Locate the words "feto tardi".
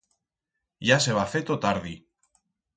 1.35-1.97